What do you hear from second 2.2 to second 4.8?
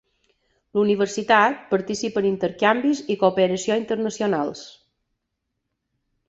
en intercanvis i cooperació internacionals.